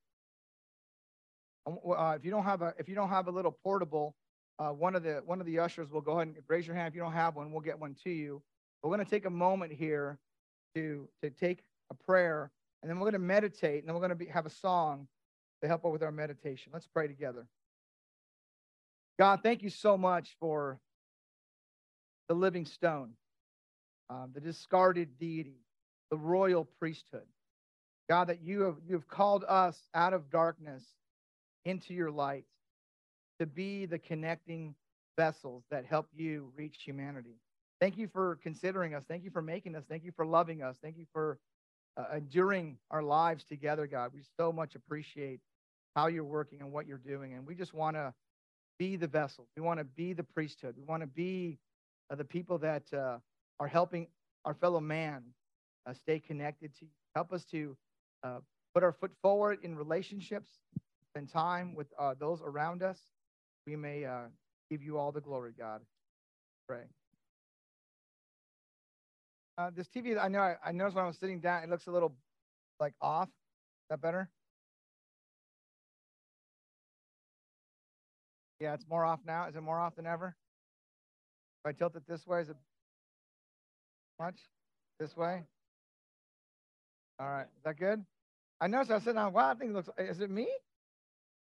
[1.66, 4.14] Uh, if you don't have a if you don't have a little portable,
[4.59, 6.88] uh, one of the one of the ushers will go ahead and raise your hand.
[6.88, 8.42] If you don't have one, we'll get one to you.
[8.83, 10.18] We're going to take a moment here
[10.75, 12.51] to to take a prayer,
[12.83, 15.07] and then we're going to meditate, and then we're going to be, have a song
[15.62, 16.70] to help with our meditation.
[16.73, 17.46] Let's pray together.
[19.18, 20.81] God, thank you so much for
[22.29, 23.11] the living stone,
[24.09, 25.59] um, the discarded deity,
[26.11, 27.27] the royal priesthood.
[28.09, 30.85] God, that you have, you have called us out of darkness
[31.64, 32.44] into your light
[33.38, 34.75] to be the connecting
[35.16, 37.37] vessels that help you reach humanity.
[37.81, 39.05] Thank you for considering us.
[39.09, 39.85] Thank you for making us.
[39.88, 40.77] Thank you for loving us.
[40.83, 41.38] Thank you for
[41.96, 44.12] uh, enduring our lives together, God.
[44.14, 45.40] We so much appreciate
[45.94, 47.35] how you're working and what you're doing.
[47.35, 48.14] And we just want to
[48.79, 49.46] be the vessel.
[49.57, 50.74] We want to be the priesthood.
[50.76, 51.59] We want to be
[52.11, 53.18] uh, the people that uh,
[53.59, 54.07] are helping
[54.44, 55.22] our fellow man
[55.87, 56.90] uh, stay connected to you.
[57.14, 57.76] Help us to
[58.22, 58.38] uh,
[58.74, 60.50] put our foot forward in relationships,
[61.11, 62.98] spend time with uh, those around us.
[63.66, 64.29] We may uh,
[64.70, 65.83] give you all the glory, God.
[66.66, 66.85] Pray.
[69.76, 71.90] this TV, I know, I, I noticed when I was sitting down, it looks a
[71.90, 72.14] little
[72.79, 73.29] like off.
[73.29, 74.31] Is that better?
[78.61, 79.49] Yeah, it's more off now.
[79.49, 80.37] Is it more off than ever?
[81.64, 82.57] If I tilt it this way, is it
[84.18, 84.37] much?
[84.99, 85.42] This way?
[87.18, 87.46] All right.
[87.57, 88.05] Is that good?
[88.61, 90.49] I noticed I was sitting down, wow, I think it looks, is it me?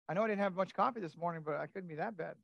[0.08, 2.34] I know I didn't have much coffee this morning, but I couldn't be that bad.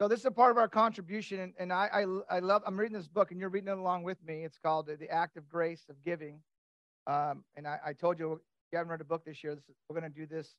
[0.00, 2.80] So this is a part of our contribution, and, and I, I, I love, I'm
[2.80, 4.42] reading this book, and you're reading it along with me.
[4.42, 6.40] It's called The Act of Grace of Giving.
[7.06, 8.40] Um, and I, I told you, if
[8.72, 10.54] you haven't read a book this year, this, we're going to do this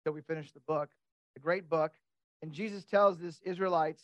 [0.00, 0.88] until we finish the book.
[1.36, 1.92] A great book.
[2.42, 4.02] And Jesus tells this Israelites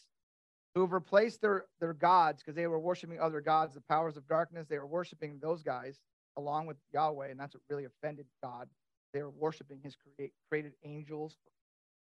[0.74, 4.26] who have replaced their, their gods because they were worshiping other gods, the powers of
[4.26, 6.00] darkness, they were worshiping those guys
[6.36, 8.68] along with Yahweh, and that's what really offended God.
[9.12, 11.36] They were worshiping his create, created angels,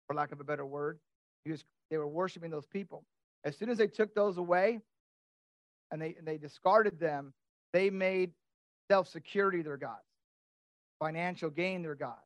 [0.07, 0.99] for lack of a better word.
[1.45, 3.05] He was, they were worshiping those people.
[3.45, 4.81] As soon as they took those away
[5.90, 7.33] and they, and they discarded them,
[7.73, 8.31] they made
[8.88, 10.05] self security their gods,
[11.01, 12.19] financial gain their God.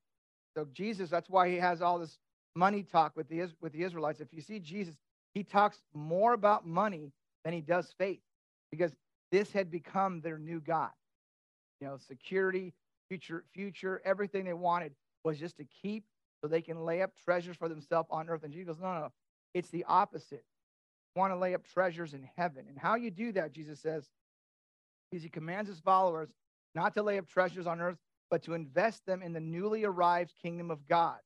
[0.57, 2.19] So Jesus, that's why he has all this
[2.55, 4.21] money talk with the, with the Israelites.
[4.21, 4.95] If you see Jesus,
[5.35, 7.13] he talks more about money
[7.45, 8.21] than he does faith
[8.71, 8.93] because
[9.33, 10.91] this had become their new God.
[11.81, 12.73] You know, security,
[13.09, 14.93] future, future, everything they wanted
[15.25, 16.05] was just to keep
[16.41, 18.45] so they can lay up treasures for themselves on earth.
[18.45, 19.13] And Jesus goes, no, no,
[19.55, 20.45] it's the opposite.
[21.15, 22.67] You want to lay up treasures in heaven.
[22.69, 24.09] And how you do that, Jesus says,
[25.13, 26.29] is he commands his followers
[26.75, 27.99] not to lay up treasures on earth,
[28.31, 31.19] but to invest them in the newly arrived kingdom of God.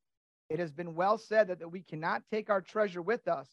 [0.50, 3.48] It has been well said that, that we cannot take our treasure with us,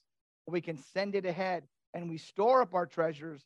[0.45, 1.63] but we can send it ahead.
[1.93, 3.41] And we store up our treasures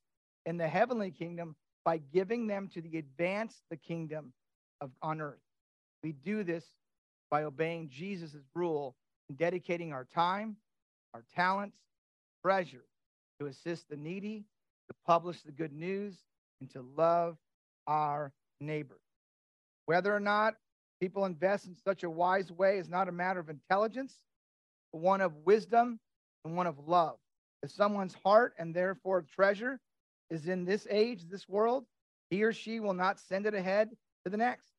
[0.46, 4.34] in the heavenly kingdom by giving them to the advance the kingdom
[4.82, 5.42] of on earth.
[6.04, 6.66] We do this
[7.30, 8.96] by obeying Jesus' rule
[9.28, 10.58] and dedicating our time,
[11.14, 11.78] our talents,
[12.44, 12.86] treasure
[13.40, 14.46] to assist the needy,
[14.88, 16.16] to publish the good news,
[16.60, 17.38] and to love
[17.88, 19.00] our neighbor.
[19.86, 20.56] Whether or not
[21.00, 24.20] People invest in such a wise way is not a matter of intelligence,
[24.92, 26.00] but one of wisdom
[26.44, 27.18] and one of love.
[27.64, 29.80] If someone's heart and therefore treasure
[30.30, 31.86] is in this age, this world,
[32.30, 33.90] he or she will not send it ahead
[34.24, 34.72] to the next.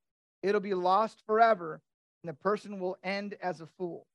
[0.42, 1.80] It'll be lost forever,
[2.22, 4.06] and the person will end as a fool.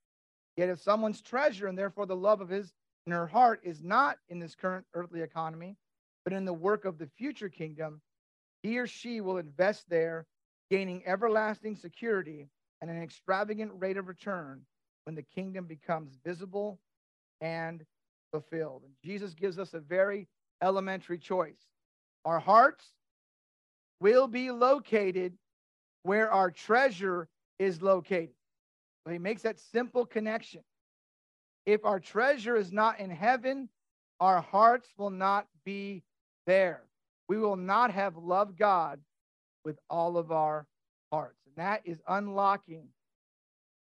[0.57, 2.73] Yet if someone's treasure and therefore the love of his
[3.05, 5.75] and her heart is not in this current earthly economy,
[6.23, 8.01] but in the work of the future kingdom,
[8.63, 10.25] he or she will invest there,
[10.69, 12.47] gaining everlasting security
[12.81, 14.61] and an extravagant rate of return
[15.05, 16.79] when the kingdom becomes visible
[17.41, 17.85] and
[18.31, 18.83] fulfilled.
[18.83, 20.27] And Jesus gives us a very
[20.61, 21.59] elementary choice.
[22.25, 22.85] Our hearts
[23.99, 25.33] will be located
[26.03, 27.27] where our treasure
[27.59, 28.35] is located.
[29.05, 30.61] So he makes that simple connection.
[31.65, 33.69] If our treasure is not in heaven,
[34.19, 36.03] our hearts will not be
[36.45, 36.83] there.
[37.27, 38.99] We will not have loved God
[39.65, 40.65] with all of our
[41.11, 41.41] hearts.
[41.47, 42.87] And that is unlocking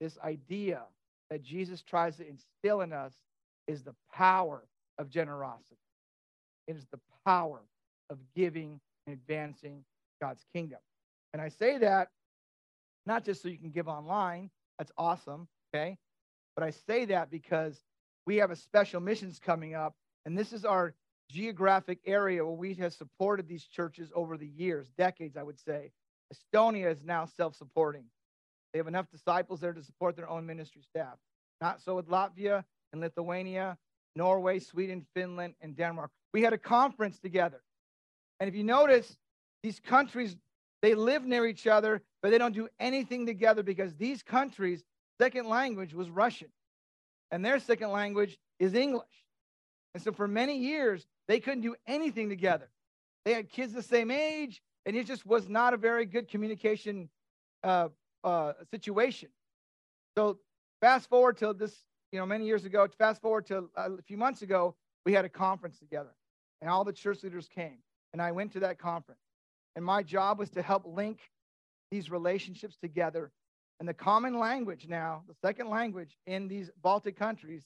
[0.00, 0.82] this idea
[1.30, 3.14] that Jesus tries to instill in us
[3.66, 4.64] is the power
[4.98, 5.76] of generosity.
[6.66, 7.60] It is the power
[8.10, 9.84] of giving and advancing
[10.20, 10.80] God's kingdom.
[11.32, 12.08] And I say that
[13.06, 15.96] not just so you can give online, that's awesome, okay?
[16.56, 17.80] But I say that because
[18.26, 19.94] we have a special missions coming up,
[20.26, 20.94] and this is our
[21.30, 25.92] geographic area where we have supported these churches over the years, decades, I would say.
[26.32, 28.04] Estonia is now self supporting.
[28.72, 31.16] They have enough disciples there to support their own ministry staff.
[31.60, 33.76] Not so with Latvia and Lithuania,
[34.16, 36.10] Norway, Sweden, Finland, and Denmark.
[36.32, 37.60] We had a conference together.
[38.38, 39.16] And if you notice,
[39.62, 40.36] these countries,
[40.82, 44.82] they live near each other, but they don't do anything together because these countries'
[45.20, 46.48] second language was Russian,
[47.30, 49.06] and their second language is English.
[49.94, 52.68] And so for many years, they couldn't do anything together.
[53.24, 57.08] They had kids the same age, and it just was not a very good communication
[57.62, 57.90] uh,
[58.24, 59.28] uh, situation.
[60.18, 60.40] So
[60.80, 62.84] fast forward to this, you know, many years ago.
[62.98, 64.74] Fast forward to uh, a few months ago,
[65.06, 66.10] we had a conference together,
[66.60, 67.78] and all the church leaders came,
[68.12, 69.20] and I went to that conference.
[69.76, 71.20] And my job was to help link
[71.92, 73.30] these relationships together.
[73.78, 77.62] And the common language now, the second language in these Baltic countries,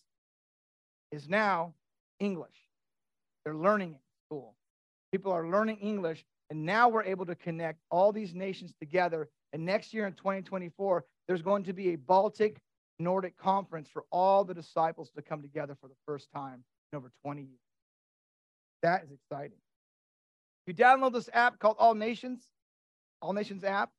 [1.11, 1.73] is now
[2.21, 2.53] English.
[3.45, 4.55] They're learning in school.
[5.13, 9.29] People are learning English, and now we're able to connect all these nations together.
[9.53, 12.61] And next year in 2024, there's going to be a Baltic
[12.99, 17.11] Nordic conference for all the disciples to come together for the first time in over
[17.23, 17.59] 20 years.
[18.83, 19.59] That is exciting.
[20.67, 22.43] You download this app called All Nations,
[23.21, 23.91] All Nations app.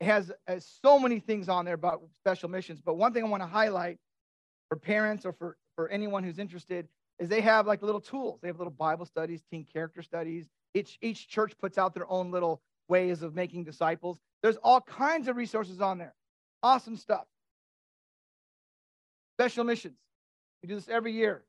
[0.00, 2.80] It has, has so many things on there about special missions.
[2.80, 3.98] But one thing I want to highlight
[4.68, 6.88] for parents or for, for anyone who's interested
[7.20, 8.40] is they have like little tools.
[8.40, 10.48] They have little Bible studies, teen character studies.
[10.74, 14.18] Each, each church puts out their own little ways of making disciples.
[14.42, 16.14] There's all kinds of resources on there.
[16.62, 17.26] Awesome stuff.
[19.36, 19.98] Special missions.
[20.62, 21.44] We do this every year.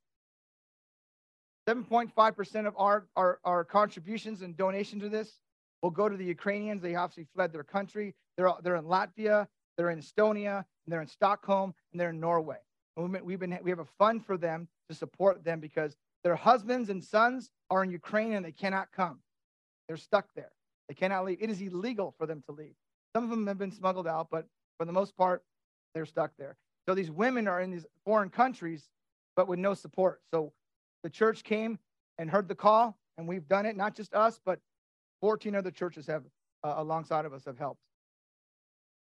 [1.68, 5.40] 7.5% of our, our, our contributions and donations to this
[5.82, 6.82] will go to the Ukrainians.
[6.82, 8.14] They obviously fled their country.
[8.36, 12.58] They're, they're in Latvia, they're in Estonia, they're in Stockholm, and they're in Norway.
[12.98, 16.90] And we've been, we have a fund for them to support them because their husbands
[16.90, 19.20] and sons are in Ukraine and they cannot come.
[19.88, 20.52] They're stuck there.
[20.88, 21.38] They cannot leave.
[21.42, 22.76] It is illegal for them to leave.
[23.16, 24.46] Some of them have been smuggled out, but
[24.78, 25.44] for the most part,
[25.94, 26.56] they're stuck there.
[26.88, 28.90] So these women are in these foreign countries,
[29.36, 30.22] but with no support.
[30.34, 30.54] So
[31.04, 31.80] the church came
[32.18, 33.76] and heard the call, and we've done it.
[33.76, 34.60] Not just us, but
[35.22, 36.24] 14 other churches have,
[36.64, 37.82] uh, alongside of us, have helped.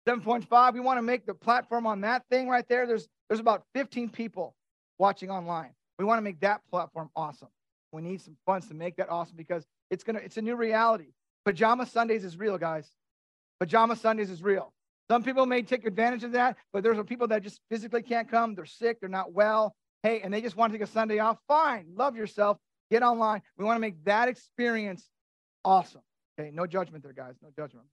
[0.09, 2.87] 7.5, we want to make the platform on that thing right there.
[2.87, 4.55] There's there's about 15 people
[4.99, 5.71] watching online.
[5.99, 7.49] We want to make that platform awesome.
[7.93, 11.13] We need some funds to make that awesome because it's gonna it's a new reality.
[11.45, 12.89] Pajama Sundays is real, guys.
[13.61, 14.73] Pajama Sundays is real.
[15.11, 18.55] Some people may take advantage of that, but there's people that just physically can't come.
[18.55, 19.75] They're sick, they're not well.
[20.03, 21.39] Hey, and they just want to take a Sunday off.
[21.49, 22.57] Fine, love yourself.
[22.91, 23.43] Get online.
[23.57, 25.09] We want to make that experience
[25.65, 26.03] awesome.
[26.39, 27.35] Okay, no judgment there, guys.
[27.43, 27.87] No judgment.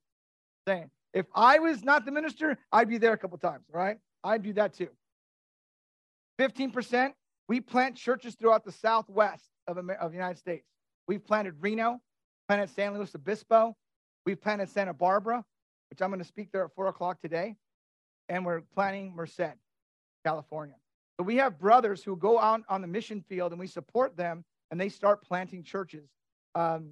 [0.67, 3.97] saying if I was not the minister, I'd be there a couple times, right?
[4.23, 4.89] I'd do that too.
[6.39, 7.11] 15%,
[7.47, 10.65] we plant churches throughout the southwest of, of the United States.
[11.07, 11.99] We've planted Reno,
[12.47, 13.75] planted San Luis Obispo,
[14.25, 15.43] we've planted Santa Barbara,
[15.89, 17.55] which I'm going to speak there at four o'clock today,
[18.29, 19.55] and we're planting Merced,
[20.23, 20.75] California.
[21.19, 24.45] So we have brothers who go out on the mission field and we support them
[24.71, 26.07] and they start planting churches.
[26.55, 26.91] Um,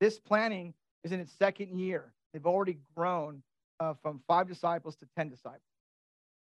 [0.00, 0.72] this planting
[1.04, 2.12] is in its second year.
[2.32, 3.42] They've already grown
[3.78, 5.60] uh, from five disciples to 10 disciples.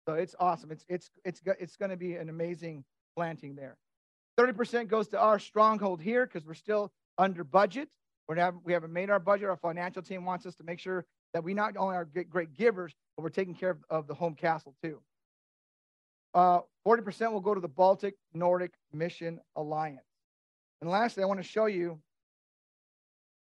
[0.07, 0.71] So it's awesome.
[0.71, 2.85] It's, it's, it's, it's going to be an amazing
[3.15, 3.77] planting there.
[4.39, 7.89] 30% goes to our stronghold here because we're still under budget.
[8.27, 9.49] We're have, we haven't made our budget.
[9.49, 12.93] Our financial team wants us to make sure that we not only are great givers,
[13.15, 15.01] but we're taking care of, of the home castle too.
[16.33, 20.05] Uh, 40% will go to the Baltic Nordic Mission Alliance.
[20.81, 21.99] And lastly, I want to show you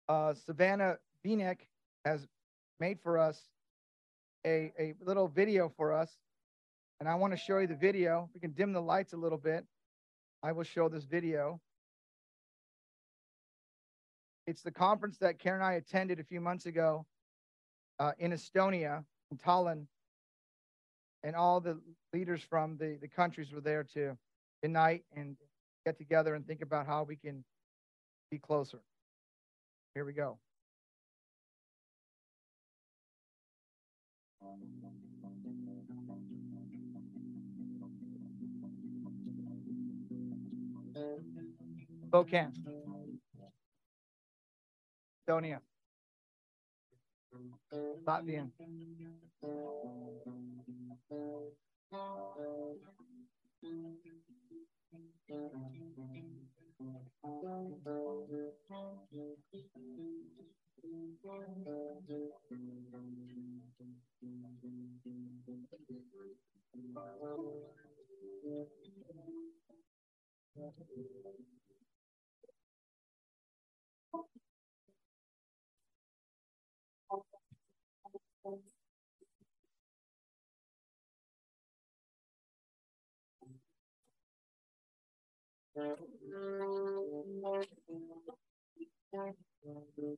[0.08, 0.96] uh, Savannah
[1.26, 1.58] Vinek
[2.06, 2.26] has
[2.80, 3.40] made for us
[4.46, 6.10] a, a little video for us.
[7.00, 8.30] And I want to show you the video.
[8.34, 9.64] We can dim the lights a little bit.
[10.42, 11.60] I will show this video.
[14.46, 17.06] It's the conference that Karen and I attended a few months ago
[17.98, 19.86] uh, in Estonia, in Tallinn.
[21.22, 21.80] And all the
[22.12, 24.16] leaders from the, the countries were there to
[24.62, 25.36] unite and
[25.86, 27.44] get together and think about how we can
[28.30, 28.80] be closer.
[29.94, 30.38] Here we go.
[42.06, 42.52] Spokane.
[45.20, 45.60] Estonia.
[48.06, 48.52] Latvian.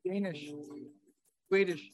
[0.05, 0.51] Danish,
[1.49, 1.93] Swedish.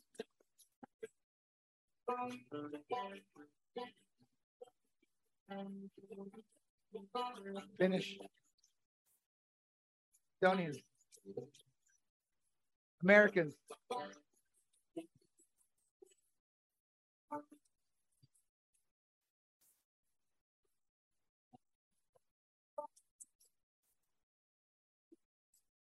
[7.79, 8.19] Finnish.
[10.43, 10.75] Estonian.
[13.03, 13.55] Americans.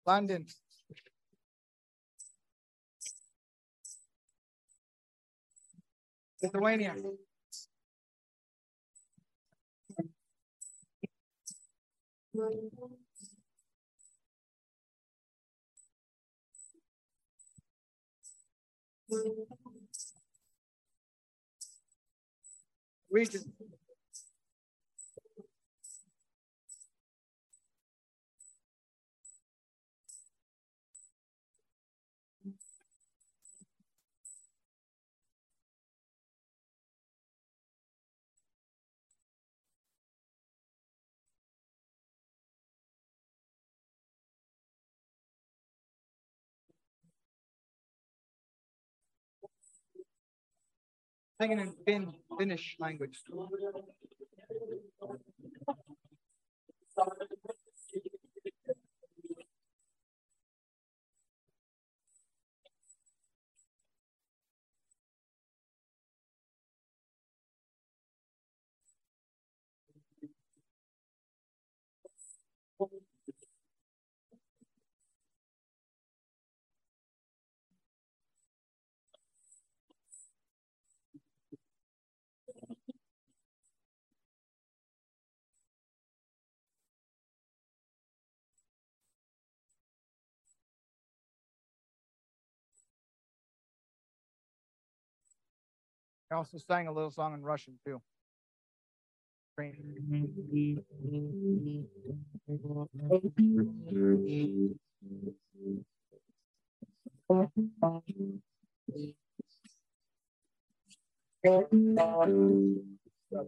[0.05, 0.45] London.
[6.43, 6.95] Lithuania.
[23.09, 23.53] Region.
[51.43, 53.19] Singing in Finn, Finnish language.
[96.33, 98.01] I also sang a little song in Russian too.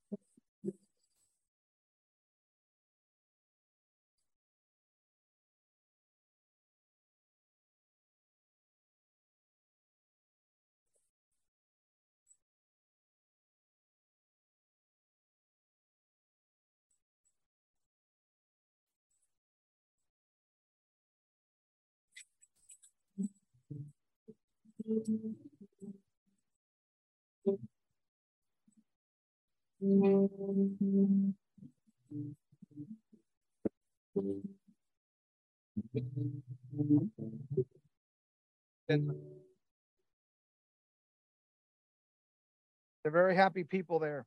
[43.02, 44.24] They're very happy people there.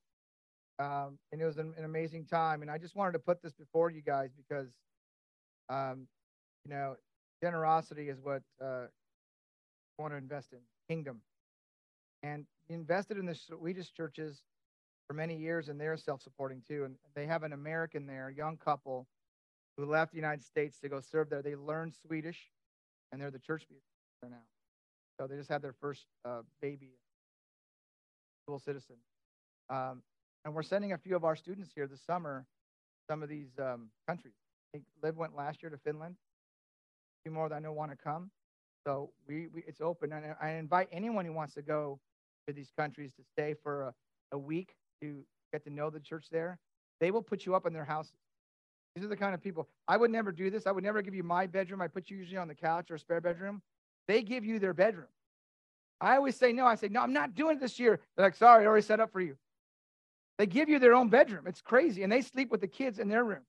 [0.80, 2.62] Um, and it was an, an amazing time.
[2.62, 4.70] And I just wanted to put this before you guys because,
[5.70, 6.08] um,
[6.66, 6.96] you know,
[7.42, 8.88] generosity is what uh,
[9.98, 11.22] want to invest in kingdom.
[12.24, 14.42] And invested in the Swedish churches
[15.08, 16.84] for many years, and they're self-supporting too.
[16.86, 19.08] And they have an American there, a young couple,
[19.78, 21.42] who left the United States to go serve there.
[21.42, 22.50] They learned Swedish,
[23.12, 23.66] and they're the church
[24.22, 24.38] there now.
[25.20, 26.92] So they just had their first uh, baby,
[28.48, 28.96] dual citizen.
[29.70, 30.02] Um,
[30.44, 32.46] and we're sending a few of our students here this summer,
[33.10, 34.34] some of these um, countries.
[34.74, 36.16] I think Liv went last year to Finland.
[36.18, 38.32] A few more that I know want to come.
[38.86, 42.00] So we, we it's open, and I invite anyone who wants to go
[42.48, 43.94] to these countries to stay for a,
[44.34, 46.60] a week to get to know the church there.
[47.00, 48.20] They will put you up in their houses.
[48.96, 49.68] These are the kind of people.
[49.88, 50.68] I would never do this.
[50.68, 51.82] I would never give you my bedroom.
[51.82, 53.62] I put you usually on the couch or a spare bedroom.
[54.08, 55.08] They give you their bedroom.
[56.00, 56.66] I always say no.
[56.66, 58.00] I say, no, I'm not doing it this year.
[58.16, 59.36] They're like, sorry, I already set up for you.
[60.38, 61.46] They give you their own bedroom.
[61.48, 62.04] It's crazy.
[62.04, 63.44] And they sleep with the kids in their room.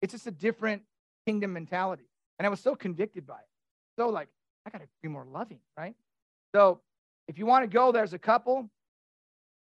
[0.00, 0.82] It's just a different
[1.26, 2.04] kingdom mentality.
[2.38, 3.48] And I was so convicted by it.
[3.96, 4.28] So, like,
[4.66, 5.94] I got to be more loving, right?
[6.54, 6.80] So,
[7.26, 8.68] if you want to go, there's a couple.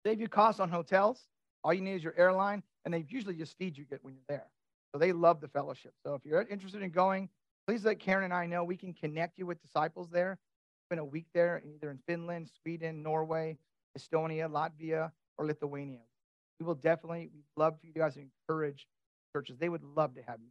[0.04, 1.20] Save you costs on hotels.
[1.64, 4.22] All you need is your airline, and they usually just feed you good when you're
[4.28, 4.46] there.
[4.94, 5.94] So they love the fellowship.
[6.04, 7.28] So if you're interested in going,
[7.66, 8.62] please let Karen and I know.
[8.62, 10.38] We can connect you with disciples there.
[10.88, 13.58] Spend a week there, either in Finland, Sweden, Norway,
[13.98, 15.98] Estonia, Latvia, or Lithuania.
[16.60, 18.86] We will definitely, we'd love for you guys to encourage
[19.34, 19.58] churches.
[19.58, 20.50] They would love to have you.